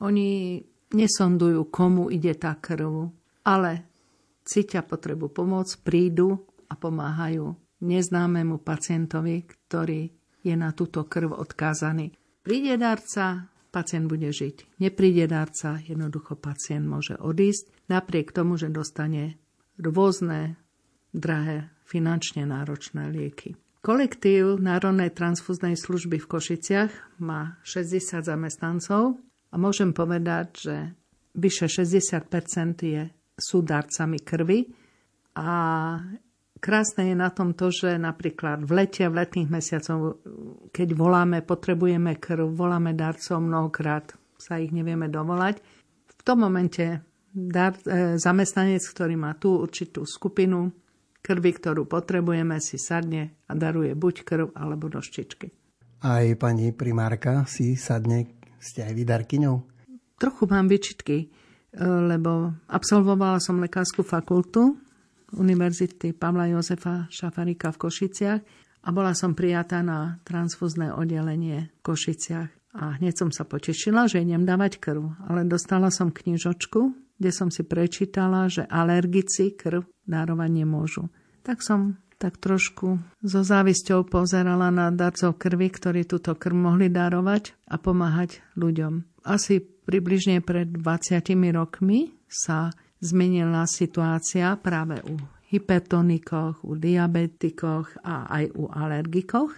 [0.00, 0.62] oni
[0.96, 3.12] nesondujú, komu ide tá krv,
[3.44, 3.84] ale
[4.46, 7.52] cítia potrebu pomôcť, prídu a pomáhajú
[7.84, 10.08] neznámemu pacientovi, ktorý
[10.40, 12.14] je na túto krv odkázaný.
[12.42, 14.82] Príde darca, pacient bude žiť.
[14.82, 19.38] Nepríde darca, jednoducho pacient môže odísť, napriek tomu, že dostane
[19.78, 20.58] rôzne
[21.14, 23.54] drahé, finančne náročné lieky.
[23.82, 29.18] Kolektív Národnej transfúznej služby v Košiciach má 60 zamestnancov
[29.50, 30.76] a môžem povedať, že
[31.34, 32.26] vyše 60
[32.78, 34.70] je, sú darcami krvi
[35.34, 35.50] a
[36.62, 40.22] krásne je na tom to, že napríklad v lete, v letných mesiacoch,
[40.70, 45.58] keď voláme, potrebujeme krv, voláme darcov mnohokrát, sa ich nevieme dovolať.
[46.06, 47.02] V tom momente
[47.34, 50.70] dar, e, zamestnanec, ktorý má tú určitú skupinu,
[51.18, 55.50] krvi, ktorú potrebujeme, si sadne a daruje buď krv alebo doštičky.
[56.02, 59.56] Aj pani primárka si sadne, ste aj vydarkyňou?
[60.18, 61.26] Trochu mám vyčitky, e,
[61.82, 64.78] lebo absolvovala som lekárskú fakultu
[65.36, 68.40] Univerzity Pavla Jozefa Šafarika v Košiciach
[68.82, 72.50] a bola som prijatá na transfúzne oddelenie v Košiciach.
[72.72, 75.28] A hneď som sa potešila, že idem dávať krv.
[75.28, 76.80] Ale dostala som knižočku,
[77.20, 81.12] kde som si prečítala, že alergici krv dárovať nemôžu.
[81.44, 87.66] Tak som tak trošku so závisťou pozerala na darcov krvi, ktorí túto krv mohli darovať
[87.66, 89.26] a pomáhať ľuďom.
[89.26, 91.18] Asi približne pred 20
[91.50, 92.70] rokmi sa
[93.02, 95.18] zmenila situácia práve u
[95.50, 99.52] hypertonikoch, u diabetikoch a aj u alergikoch.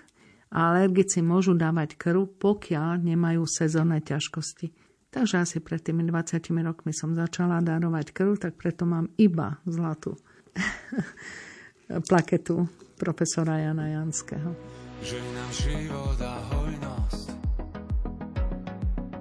[0.54, 4.72] A alergici môžu dávať krv, pokiaľ nemajú sezónne ťažkosti.
[5.14, 10.18] Takže asi pred tými 20 rokmi som začala darovať krv, tak preto mám iba zlatú
[12.10, 12.66] plaketu
[12.98, 14.50] profesora Jana Janského.
[15.02, 17.26] Že nám život a hojnosť,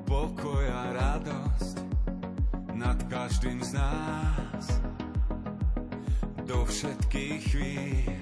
[0.05, 1.52] pokoj a radosť
[2.83, 4.65] nad každým z nás.
[6.43, 8.19] Do všetkých chvíľ.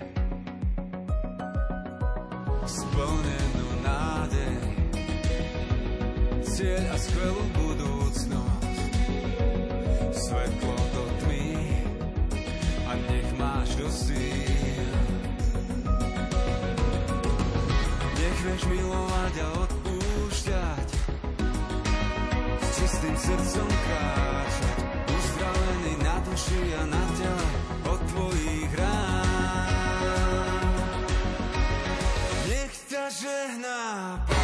[2.70, 4.62] Splnenú nádej.
[6.46, 8.94] Cieľ a skvelú budúcnosť.
[10.14, 11.58] Svetlo do tmy.
[12.86, 14.94] A nech máš do síl.
[18.14, 20.88] Nech vieš milovať a odpúšťať.
[22.62, 24.51] S čistým srdcom na
[26.32, 27.48] duši a na tele
[27.92, 29.68] od tvojich rán
[32.48, 33.80] nech ťa žehná
[34.28, 34.41] Pán.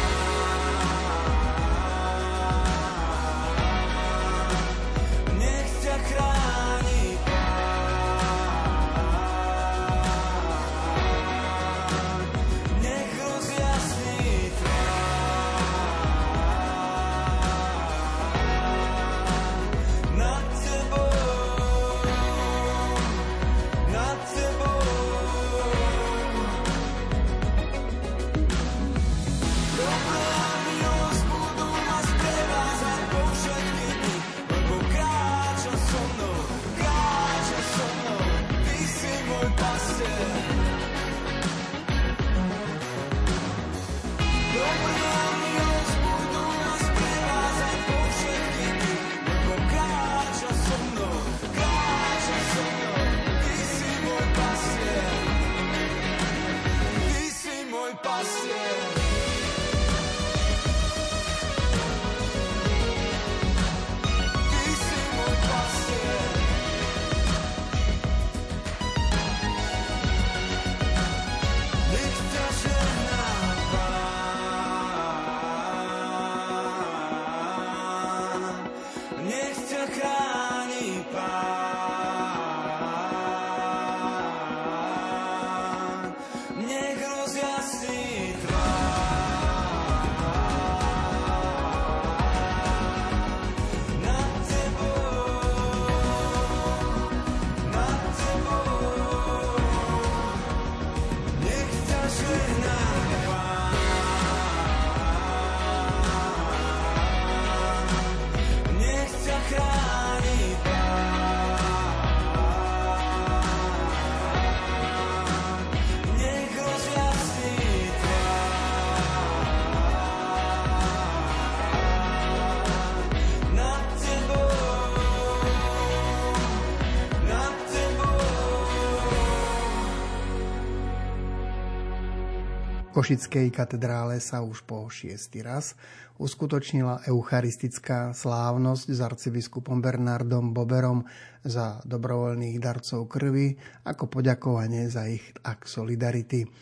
[133.08, 135.72] Košickej katedrále sa už po šiestý raz
[136.20, 141.08] uskutočnila eucharistická slávnosť s arcibiskupom Bernardom Boberom
[141.40, 143.56] za dobrovoľných darcov krvi
[143.88, 146.52] ako poďakovanie za ich akt solidarity.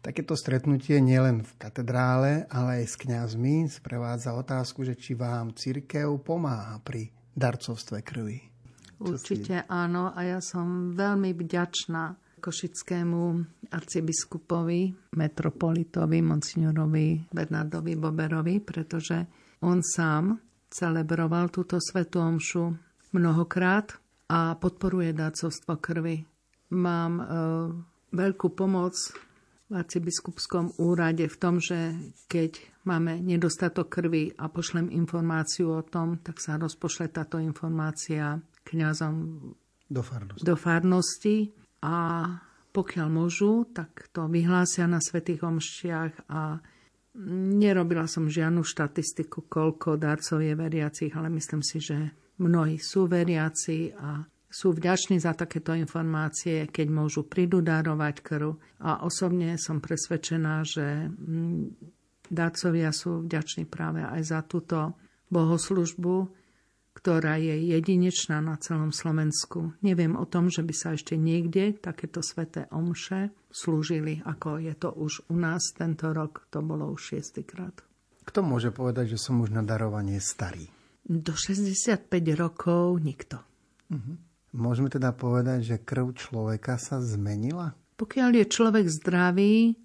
[0.00, 6.16] Takéto stretnutie nielen v katedrále, ale aj s kňazmi sprevádza otázku, že či vám církev
[6.24, 8.40] pomáha pri darcovstve krvi.
[9.04, 13.20] Určite áno a ja som veľmi vďačná košickému
[13.72, 19.24] arcibiskupovi, metropolitovi, monsignorovi Bernardovi Boberovi, pretože
[19.64, 20.36] on sám
[20.68, 22.76] celebroval túto svetú omšu
[23.16, 23.96] mnohokrát
[24.28, 26.20] a podporuje dácovstvo krvi.
[26.76, 27.24] Mám e,
[28.12, 28.92] veľkú pomoc
[29.70, 31.96] v arcibiskupskom úrade v tom, že
[32.28, 38.36] keď máme nedostatok krvi a pošlem informáciu o tom, tak sa rozpošle táto informácia
[38.68, 39.14] kňazom
[39.88, 40.44] Do farnosti.
[40.44, 41.36] do farnosti
[41.84, 41.94] a
[42.72, 46.58] pokiaľ môžu, tak to vyhlásia na svetých omštiach a
[47.60, 52.10] nerobila som žiadnu štatistiku, koľko darcov je veriacich, ale myslím si, že
[52.42, 58.54] mnohí sú veriaci a sú vďační za takéto informácie, keď môžu prídu darovať krv.
[58.86, 61.62] A osobne som presvedčená, že mm,
[62.30, 64.94] darcovia sú vďační práve aj za túto
[65.30, 66.30] bohoslužbu,
[67.04, 69.76] ktorá je jedinečná na celom Slovensku.
[69.84, 74.88] Neviem o tom, že by sa ešte niekde takéto sveté omše slúžili, ako je to
[74.88, 76.48] už u nás tento rok.
[76.48, 77.76] To bolo už šiestýkrát.
[78.24, 80.64] Kto môže povedať, že som už na darovanie starý?
[81.04, 82.08] Do 65
[82.40, 83.36] rokov nikto.
[83.92, 84.16] Uh-huh.
[84.56, 87.76] Môžeme teda povedať, že krv človeka sa zmenila?
[88.00, 89.76] Pokiaľ je človek zdravý,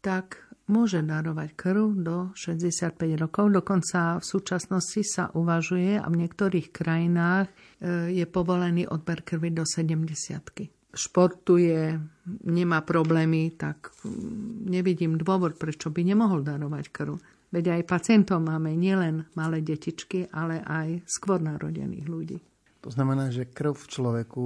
[0.00, 3.52] tak môže darovať krv do 65 rokov.
[3.52, 9.68] Dokonca v súčasnosti sa uvažuje a v niektorých krajinách e, je povolený odber krvi do
[9.68, 11.98] 70 športuje,
[12.46, 17.18] nemá problémy, tak mm, nevidím dôvod, prečo by nemohol darovať krv.
[17.54, 22.38] Veď aj pacientov máme nielen malé detičky, ale aj skôr narodených ľudí.
[22.82, 24.44] To znamená, že krv v človeku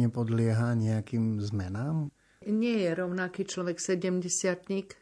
[0.00, 2.08] nepodlieha nejakým zmenám?
[2.44, 4.20] Nie je rovnaký človek 70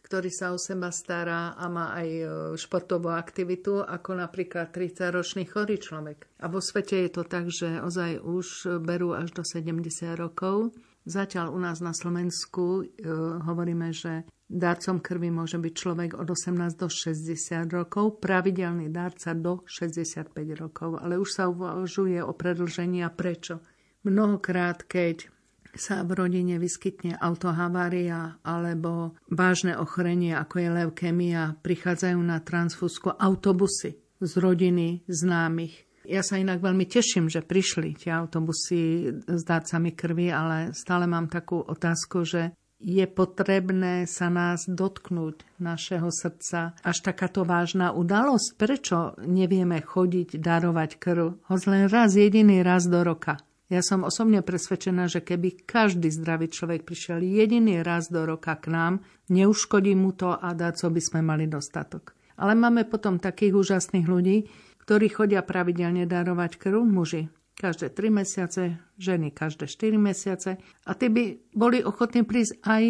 [0.02, 2.24] ktorý sa o seba stará a má aj e,
[2.60, 6.28] športovú aktivitu, ako napríklad 30-ročný chorý človek.
[6.44, 9.82] A vo svete je to tak, že ozaj už berú až do 70
[10.14, 10.76] rokov.
[11.02, 13.08] Zatiaľ u nás na Slovensku e,
[13.42, 19.64] hovoríme, že Darcom krvi môže byť človek od 18 do 60 rokov, pravidelný darca do
[19.64, 20.28] 65
[20.60, 23.64] rokov, ale už sa uvažuje o predlžení prečo.
[24.04, 25.32] Mnohokrát, keď
[25.72, 33.96] sa v rodine vyskytne autohavária alebo vážne ochorenie, ako je leukemia, prichádzajú na transfúzku autobusy
[34.20, 35.88] z rodiny známych.
[36.02, 41.30] Ja sa inak veľmi teším, že prišli tie autobusy s dárcami krvi, ale stále mám
[41.30, 42.52] takú otázku, že
[42.82, 46.74] je potrebné sa nás dotknúť, našeho srdca.
[46.82, 48.48] Až takáto vážna udalosť?
[48.58, 51.38] Prečo nevieme chodiť, darovať krv?
[51.46, 53.38] Hoď len raz, jediný raz do roka.
[53.72, 58.68] Ja som osobne presvedčená, že keby každý zdravý človek prišiel jediný raz do roka k
[58.68, 59.00] nám,
[59.32, 62.12] neuškodí mu to a dáco by sme mali dostatok.
[62.36, 64.44] Ale máme potom takých úžasných ľudí,
[64.84, 68.62] ktorí chodia pravidelne darovať krv, muži každé 3 mesiace,
[69.00, 72.82] ženy každé 4 mesiace a tí by boli ochotní prísť aj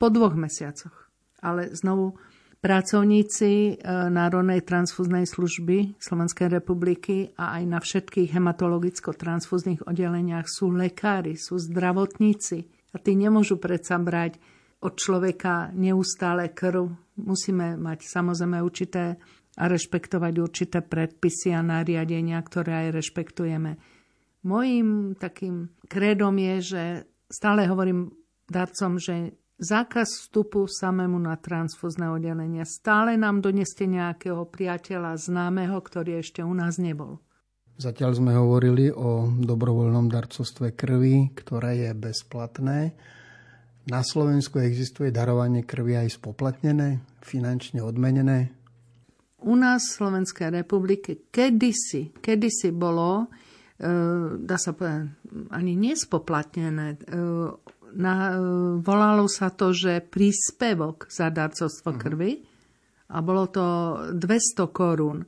[0.00, 1.12] po dvoch mesiacoch.
[1.44, 2.16] Ale znovu
[2.62, 3.72] pracovníci e,
[4.06, 12.70] Národnej transfúznej služby Slovenskej republiky a aj na všetkých hematologicko-transfúznych oddeleniach sú lekári, sú zdravotníci
[12.94, 14.38] a tí nemôžu predsa brať
[14.78, 16.86] od človeka neustále krv.
[17.18, 19.18] Musíme mať samozrejme určité
[19.58, 23.76] a rešpektovať určité predpisy a nariadenia, ktoré aj rešpektujeme.
[24.48, 26.82] Mojím takým kredom je, že
[27.28, 28.10] stále hovorím
[28.48, 32.66] darcom, že zákaz vstupu samému na transfúzne oddelenie.
[32.66, 37.22] Stále nám doneste nejakého priateľa, známeho, ktorý ešte u nás nebol.
[37.78, 42.92] Zatiaľ sme hovorili o dobrovoľnom darcovstve krvi, ktoré je bezplatné.
[43.88, 48.52] Na Slovensku existuje darovanie krvi aj spoplatnené, finančne odmenené?
[49.42, 53.26] U nás v Slovenskej republike kedysi, kedysi bolo
[53.82, 53.88] E,
[54.38, 55.10] dá sa povedať,
[55.50, 57.02] ani nespoplatnené.
[57.92, 58.40] E, na, e,
[58.80, 62.00] volalo sa to, že príspevok za darcovstvo uh-huh.
[62.00, 62.32] krvi
[63.12, 63.64] a bolo to
[64.16, 65.20] 200 korún.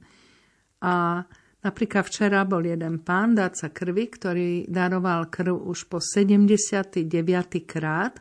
[0.84, 1.24] A
[1.64, 7.04] napríklad včera bol jeden pán, darca krvi, ktorý daroval krv už po 79.
[7.68, 8.20] krát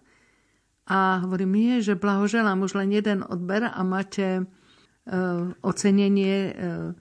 [0.83, 6.91] a hovorím, nie, že blahoželám už len jeden odber a máte uh, ocenenie uh,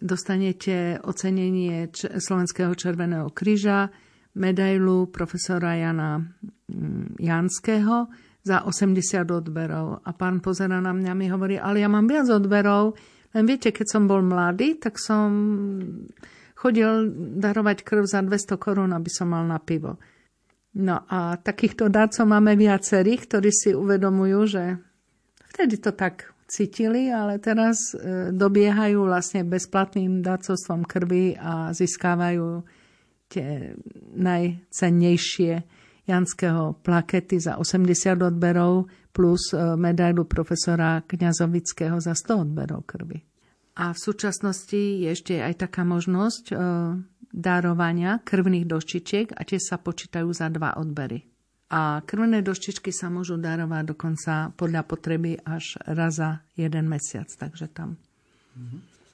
[0.00, 3.92] dostanete ocenenie Slovenského červeného kryža,
[4.34, 8.06] medailu profesora Jana mm, Janského
[8.40, 10.00] za 80 odberov.
[10.06, 12.96] A pán pozera na mňa mi hovorí, ale ja mám viac odberov,
[13.30, 15.30] len viete, keď som bol mladý, tak som
[16.58, 17.08] chodil
[17.38, 19.96] darovať krv za 200 korún, aby som mal na pivo.
[20.74, 24.64] No a takýchto dácov máme viacerých, ktorí si uvedomujú, že
[25.50, 32.66] vtedy to tak cítili, ale teraz e, dobiehajú vlastne bezplatným dacovstvom krvi a získávajú
[33.30, 33.78] tie
[34.18, 35.52] najcennejšie
[36.10, 43.22] Janského plakety za 80 odberov plus e, medailu profesora Kňazovického za 100 odberov krvi.
[43.78, 46.54] A v súčasnosti je ešte aj taká možnosť e,
[47.30, 51.22] darovania krvných doštičiek a tie sa počítajú za dva odbery.
[51.70, 57.70] A krvné doštičky sa môžu darovať dokonca podľa potreby až raz za jeden mesiac, takže
[57.70, 57.94] tam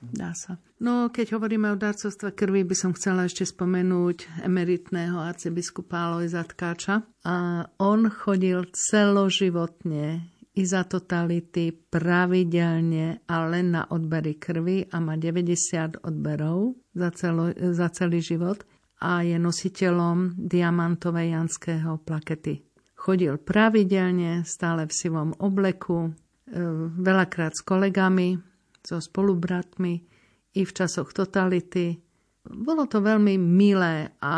[0.01, 0.61] dá sa.
[0.77, 7.03] No, keď hovoríme o darcovstve krvi, by som chcela ešte spomenúť emeritného arcibiskupa Alojza Tkáča.
[7.25, 15.21] A on chodil celoživotne i za totality pravidelne a len na odbery krvi a má
[15.21, 18.65] 90 odberov za, celo, za celý život
[19.05, 22.65] a je nositeľom diamantovej janského plakety.
[22.97, 26.11] Chodil pravidelne, stále v sivom obleku, e,
[26.97, 28.41] veľakrát s kolegami,
[28.87, 30.07] so spolubratmi,
[30.57, 32.01] i v časoch totality.
[32.47, 34.35] Bolo to veľmi milé a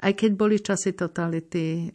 [0.00, 1.92] aj keď boli časy totality, e,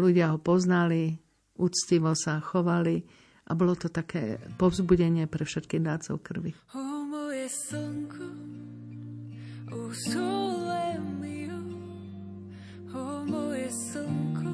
[0.00, 1.14] ľudia ho poznali,
[1.60, 2.98] úctivo sa chovali
[3.46, 6.50] a bolo to také povzbudenie pre všetkých dácov krvi.
[6.74, 8.26] O moje slnko,
[9.70, 11.60] o sole mio,
[12.90, 14.50] o moje slnko,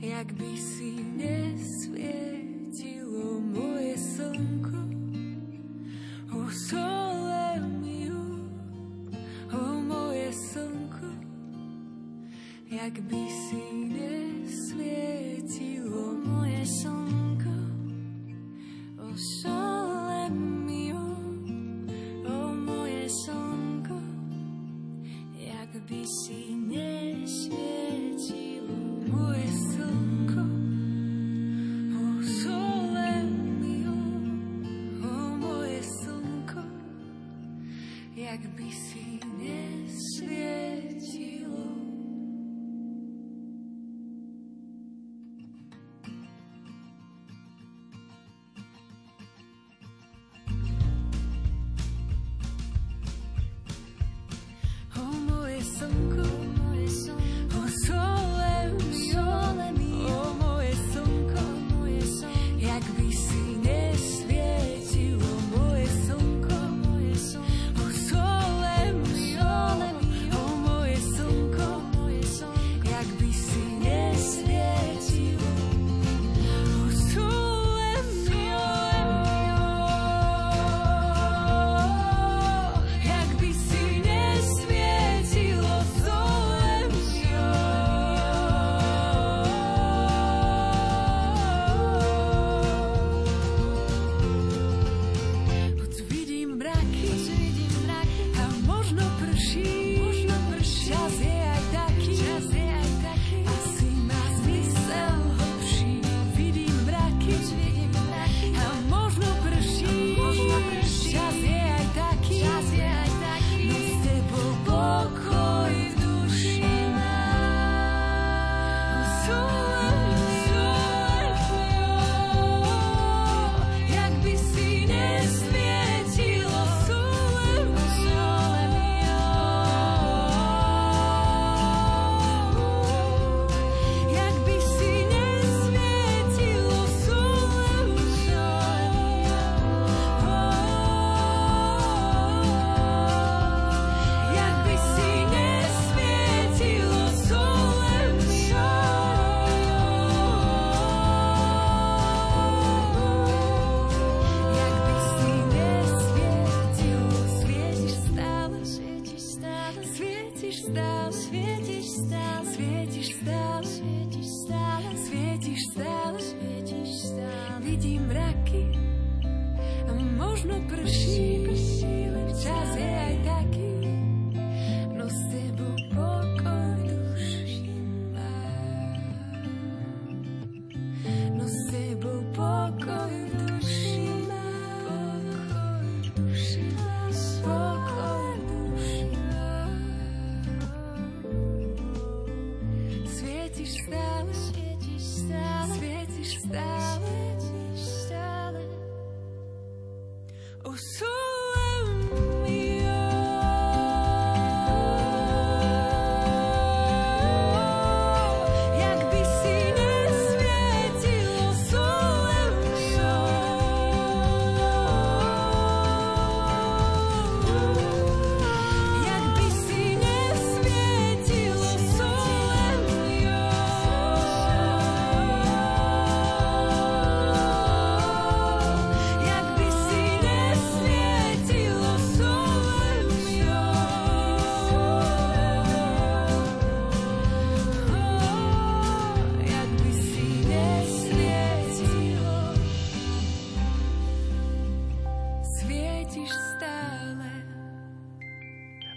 [0.00, 2.64] jak by si nesvietilo
[3.44, 4.71] moje slnko,
[6.52, 8.20] sole mio,
[9.52, 11.06] o moje slnko,
[12.70, 17.54] jak by si nesvietilo moje slnko,
[19.00, 20.30] o sole
[22.28, 24.00] o moje slnko,
[25.40, 28.76] jak by si nesvietilo
[29.08, 30.11] moje slnko,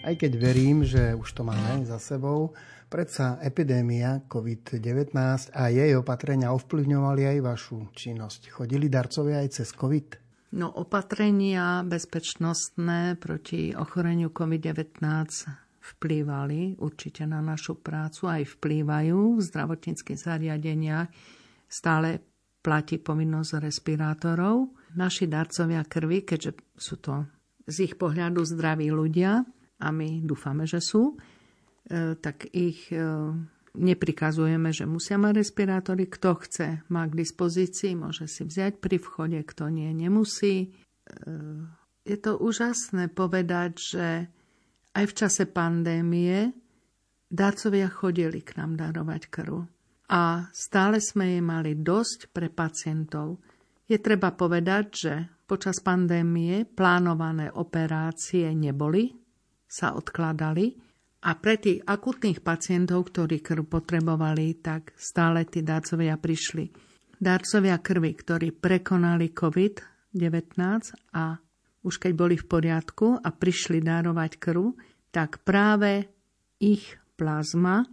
[0.05, 2.53] Aj keď verím, že už to máme za sebou,
[2.93, 5.17] predsa epidémia COVID-19
[5.49, 8.53] a jej opatrenia ovplyvňovali aj vašu činnosť.
[8.53, 10.07] Chodili darcovia aj cez COVID?
[10.53, 15.01] No opatrenia bezpečnostné proti ochoreniu COVID-19
[15.97, 21.09] vplývali určite na našu prácu, aj vplývajú v zdravotníckých zariadeniach.
[21.65, 22.21] Stále
[22.61, 24.69] platí povinnosť respirátorov.
[24.93, 27.25] Naši darcovia krvi, keďže sú to
[27.65, 29.41] z ich pohľadu zdraví ľudia,
[29.85, 31.13] a my dúfame, že sú,
[31.85, 32.97] e, tak ich e,
[33.77, 36.09] neprikazujeme, že musia mať respirátory.
[36.09, 40.55] Kto chce, má k dispozícii, môže si vziať pri vchode, kto nie, nemusí.
[40.65, 40.67] E,
[42.01, 44.07] je to úžasné povedať, že
[44.95, 46.55] aj v čase pandémie
[47.29, 49.67] darcovia chodili k nám darovať krv.
[50.05, 53.41] A stále sme jej mali dosť pre pacientov.
[53.89, 55.13] Je treba povedať, že
[55.49, 59.24] počas pandémie plánované operácie neboli,
[59.75, 60.71] sa odkladali
[61.25, 66.71] a pre tých akutných pacientov, ktorí krv potrebovali, tak stále tí darcovia prišli.
[67.19, 70.55] Darcovia krvi, ktorí prekonali COVID-19
[71.17, 71.35] a
[71.83, 74.63] už keď boli v poriadku a prišli dárovať krv,
[75.09, 76.07] tak práve
[76.61, 77.83] ich plazma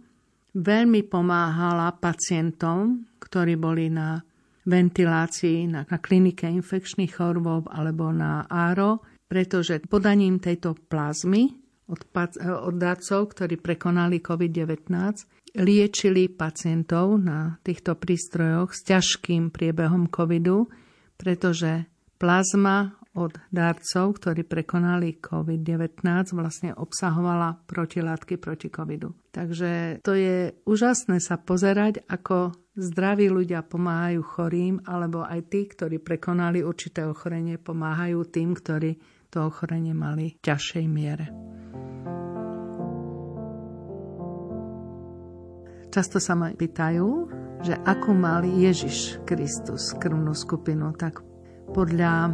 [0.53, 4.21] veľmi pomáhala pacientom, ktorí boli na
[4.63, 11.62] ventilácii na, na klinike infekčných chorôb alebo na ARO, pretože podaním tejto plazmy
[11.93, 12.01] od,
[12.41, 14.89] od darcov, ktorí prekonali COVID-19,
[15.61, 20.65] liečili pacientov na týchto prístrojoch s ťažkým priebehom covidu,
[21.13, 21.85] pretože
[22.17, 29.13] plazma od darcov, ktorí prekonali COVID-19, vlastne obsahovala protilátky proti covidu.
[29.29, 36.01] Takže to je úžasné sa pozerať, ako zdraví ľudia pomáhajú chorým, alebo aj tí, ktorí
[36.01, 38.97] prekonali určité ochorenie, pomáhajú tým, ktorí
[39.33, 41.25] to ochorenie mali v ťažšej miere.
[45.89, 47.09] Často sa ma pýtajú,
[47.65, 51.25] že ako mal Ježiš Kristus krvnú skupinu, tak
[51.73, 52.33] podľa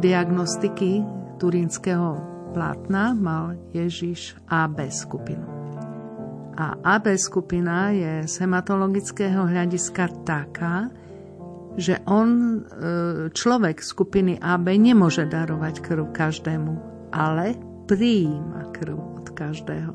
[0.00, 1.04] diagnostiky
[1.36, 5.44] turínskeho plátna mal Ježiš AB skupinu.
[6.52, 10.92] A AB skupina je z hematologického hľadiska taká,
[11.76, 12.60] že on, e,
[13.32, 16.72] človek skupiny AB, nemôže darovať krv každému,
[17.12, 17.56] ale
[17.88, 19.94] prijíma krv od každého.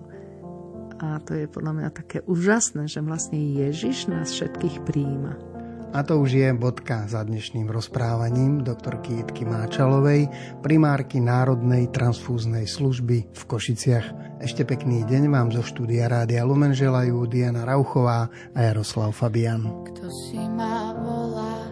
[0.98, 5.58] A to je podľa mňa také úžasné, že vlastne Ježiš nás všetkých prijíma.
[5.96, 10.28] A to už je bodka za dnešným rozprávaním doktorky Jitky Máčalovej,
[10.60, 14.38] primárky Národnej transfúznej služby v Košiciach.
[14.44, 19.64] Ešte pekný deň vám zo štúdia Rádia Lumen želajú Diana Rauchová a Jaroslav Fabian.
[19.88, 21.67] Kto si ma volá,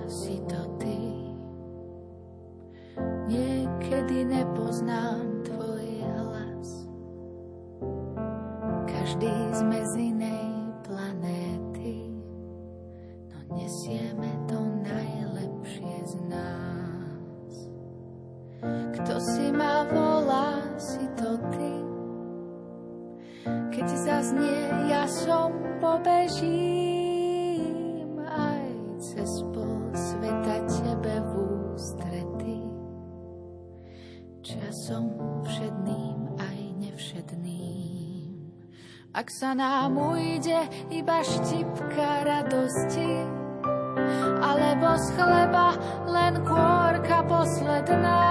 [3.86, 5.36] Niekedy nepoznám
[9.06, 10.50] každý sme z inej
[10.82, 12.10] planéty,
[13.30, 17.54] no nesieme to najlepšie z nás.
[18.98, 21.74] Kto si ma volá, si to ty.
[23.46, 26.65] Keď zaznie, ja som pobežím
[39.36, 40.64] sa nám ujde
[40.96, 43.20] iba štipka radosti,
[44.40, 45.76] alebo z chleba
[46.08, 48.24] len kôrka posledná.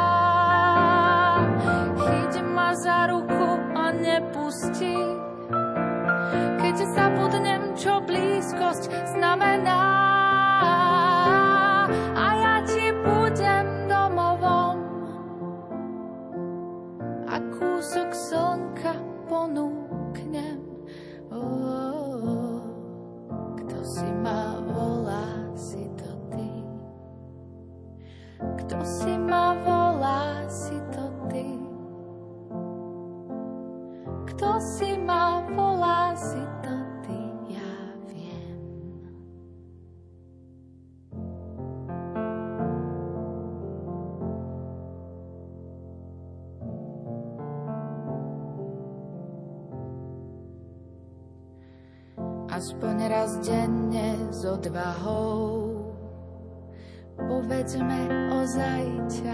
[2.01, 4.97] Chyť ma za ruku a nepusti,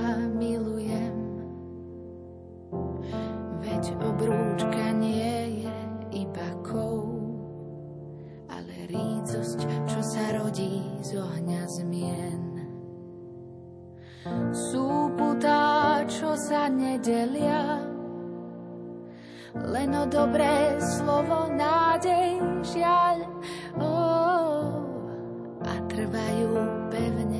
[0.01, 1.16] ťa milujem.
[3.61, 5.76] Veď obrúčka nie je
[6.24, 7.05] iba kov,
[8.48, 12.42] ale rícosť, čo sa rodí z ohňa zmien.
[14.57, 17.84] Sú putá, čo sa nedelia,
[19.53, 23.16] len o dobré slovo, nádej, žiaľ.
[23.80, 24.80] Oh,
[25.64, 26.53] a trvajú
[26.92, 27.39] pevne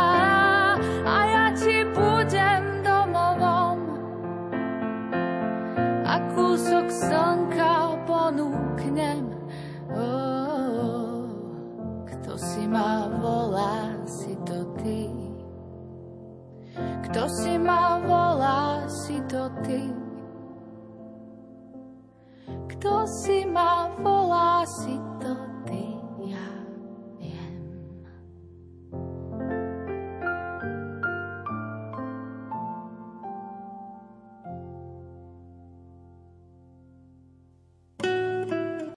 [6.61, 9.33] kúsok slnka ponúknem.
[9.97, 11.25] Oh,
[12.05, 15.09] kto si ma volá, si to ty.
[17.09, 19.89] Kto si ma volá, si to ty.
[22.77, 25.50] Kto si ma volá, si to ty.